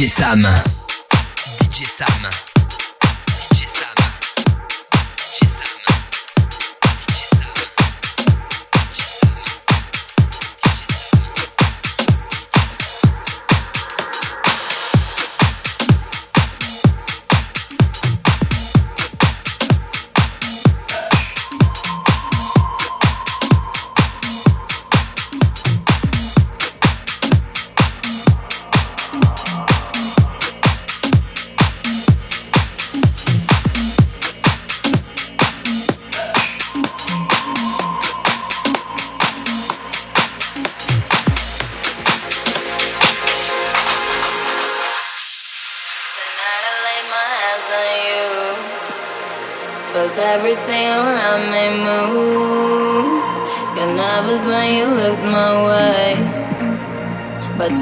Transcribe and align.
DJ 0.00 0.08
Sam. 0.08 0.40
DJ 1.60 1.84
Sam. 1.84 2.49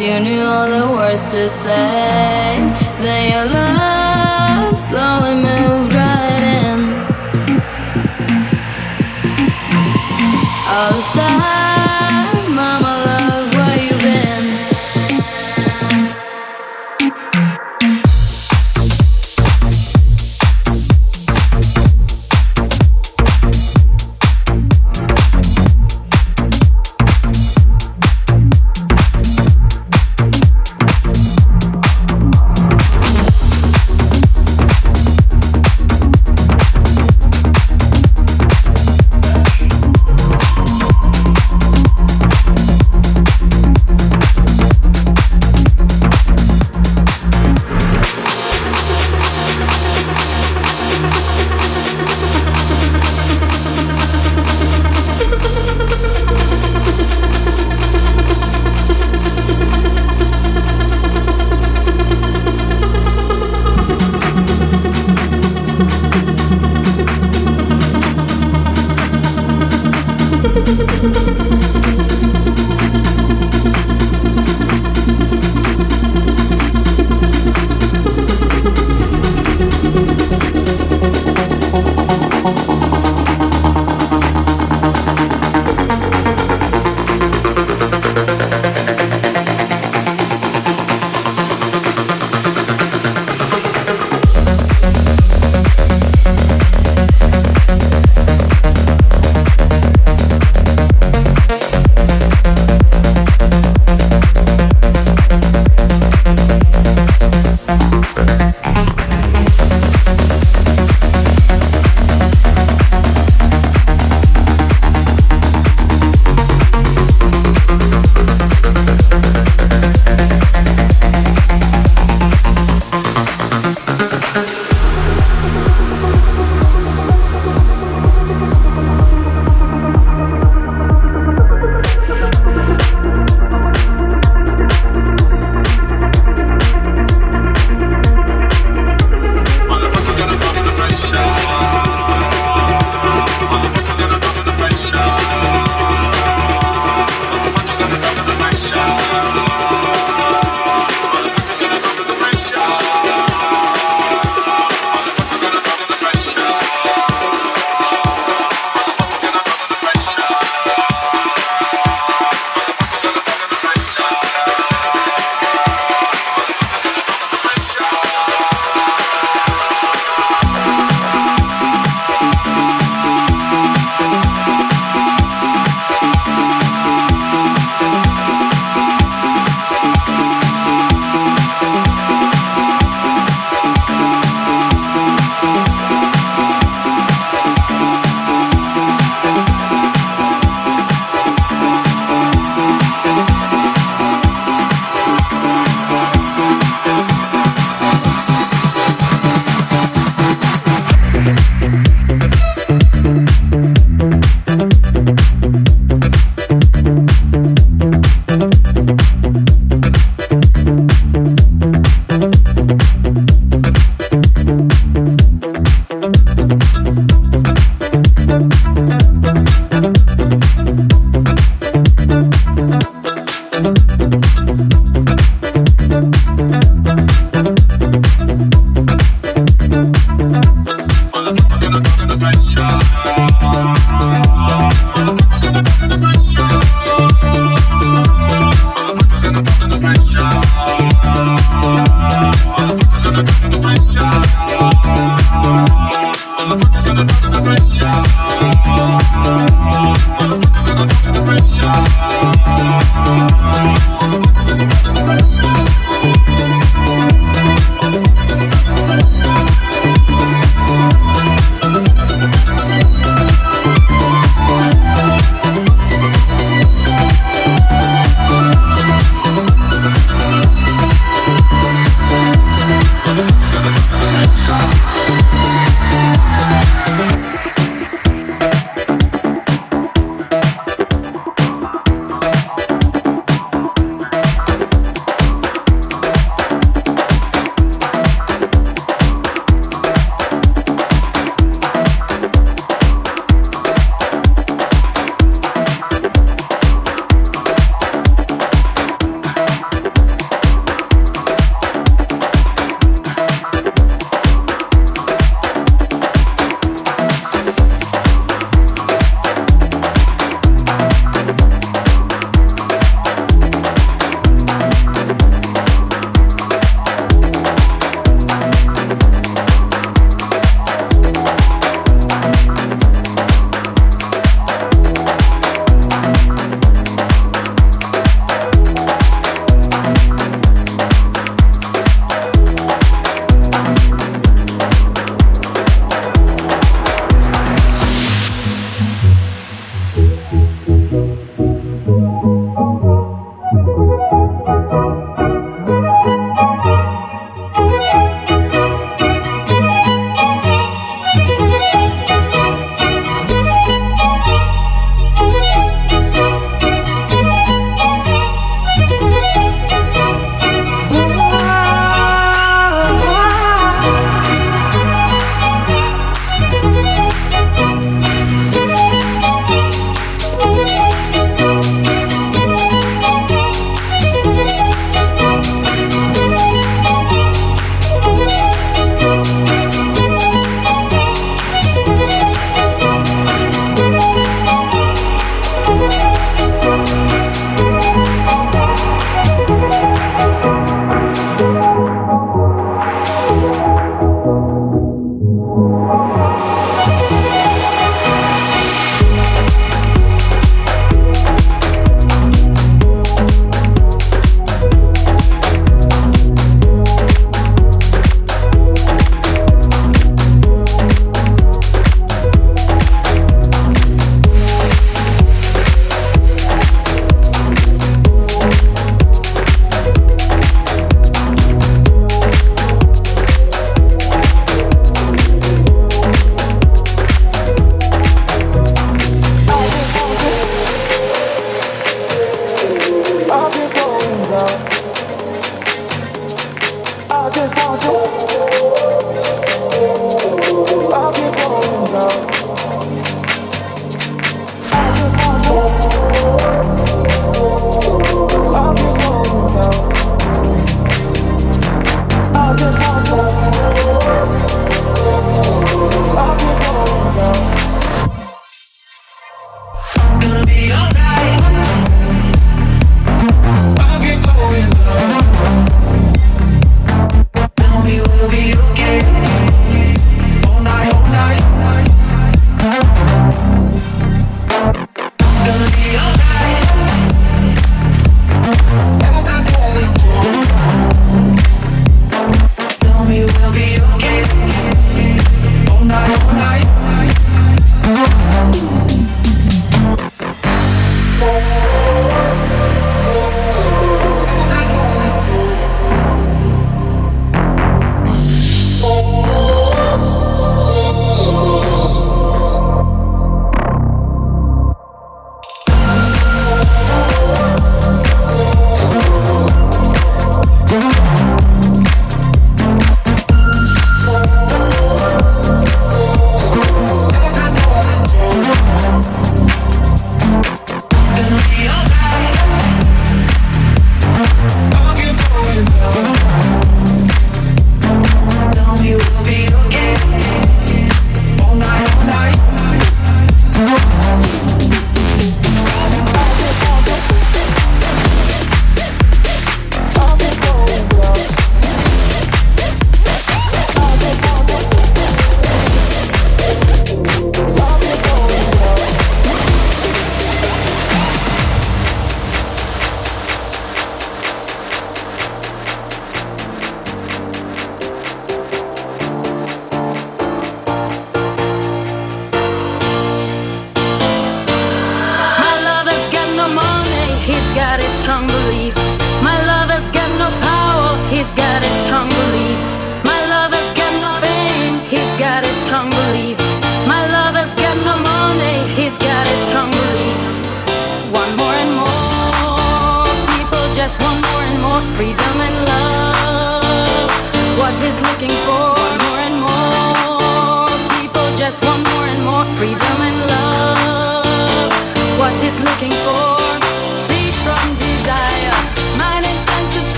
you 0.00 0.20
knew 0.20 0.42
all 0.42 0.68
the 0.68 0.86
words 0.92 1.24
to 1.26 1.48
say. 1.48 2.05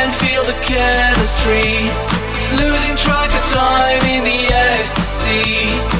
can 0.00 0.12
feel 0.12 0.42
the 0.44 0.58
chemistry. 0.64 1.84
Losing 2.56 2.96
track 2.96 3.30
of 3.38 3.44
time 3.52 4.02
in 4.08 4.24
the 4.24 4.46
ecstasy. 4.48 5.99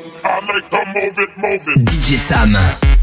DJ 1.11 2.17
Sam. 2.17 3.00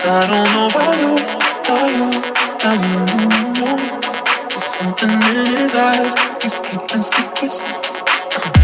Secrets. 0.00 0.04
I 0.06 0.26
don't 0.26 0.48
know 0.54 0.68
why 0.74 0.92
you, 1.00 1.12
why 1.68 1.86
you, 1.96 2.08
why 2.60 2.74
you. 2.88 3.00
There's 4.48 4.64
something 4.64 5.10
in 5.10 5.20
his 5.20 5.74
eyes. 5.74 6.14
He's 6.42 6.58
keeping 6.60 7.02
secrets. 7.02 7.60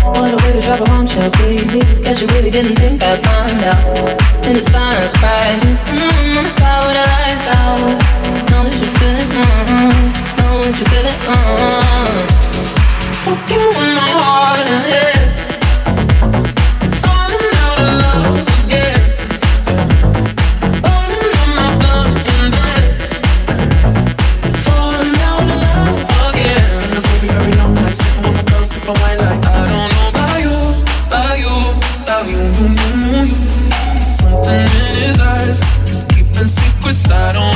What 0.04 0.32
a 0.32 0.36
way 0.44 0.52
to 0.52 0.60
drop 0.62 0.80
a 0.80 0.84
bombshell, 0.84 1.30
baby. 1.42 1.80
Guess 2.02 2.22
you 2.22 2.28
really 2.28 2.50
didn't 2.50 2.76
think 2.76 3.02
I'd 3.02 3.22
find 3.24 3.64
out. 3.64 4.46
In 4.46 4.56
the 4.56 4.62
silence, 4.62 5.12
crying. 5.18 5.60
Mm, 5.92 6.36
on 6.38 6.44
the 6.44 6.50
side 6.50 6.82
with 6.86 6.96
the 6.96 7.04
lights 7.04 7.46
out. 7.52 7.80
Know 8.50 8.62
that 8.64 8.76
you 8.80 8.90
feel 8.96 9.16
it. 9.16 9.28
Mm-hmm. 9.36 10.38
Know 10.38 10.62
that 10.62 10.78
you 10.78 10.86
feel 10.86 11.06
it. 11.06 11.18
Mm-hmm. 11.26 12.36
Fuck 13.24 13.50
you 13.50 13.64
in 13.82 13.94
my 13.94 14.10
heart 14.14 14.66
and 14.66 14.84
head. 14.86 15.25
I 37.08 37.32
don't 37.32 37.55